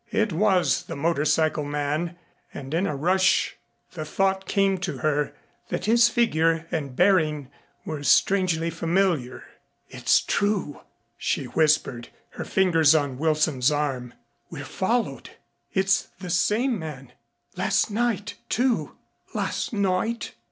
It 0.09 0.33
was 0.33 0.85
the 0.85 0.95
motor 0.95 1.25
cycle 1.25 1.63
man, 1.63 2.17
and 2.51 2.73
in 2.73 2.87
a 2.87 2.95
rush 2.95 3.57
the 3.91 4.03
thought 4.03 4.47
came 4.47 4.79
to 4.79 4.97
her 4.97 5.35
that 5.69 5.85
his 5.85 6.09
figure 6.09 6.65
and 6.71 6.95
bearing 6.95 7.51
were 7.85 8.01
strangely 8.01 8.71
familiar. 8.71 9.43
"It's 9.89 10.19
true," 10.21 10.81
she 11.19 11.45
whispered, 11.45 12.09
her 12.29 12.43
fingers 12.45 12.95
on 12.95 13.19
Wilson's 13.19 13.71
arm. 13.71 14.15
"We're 14.49 14.65
followed. 14.65 15.29
It's 15.71 16.07
the 16.19 16.31
same 16.31 16.79
man. 16.79 17.11
Last 17.55 17.91
night, 17.91 18.37
too." 18.49 18.97
"Last 19.35 19.71
night?" 19.71 20.33